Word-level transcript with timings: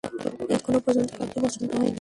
এখনো 0.55 0.79
পর্যন্ত 0.85 1.09
কাউকে 1.17 1.37
পছন্দ 1.43 1.69
হয়নি। 1.71 1.89